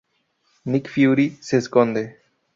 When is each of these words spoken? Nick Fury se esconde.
Nick 0.65 0.87
Fury 0.89 1.37
se 1.41 1.57
esconde. 1.57 2.07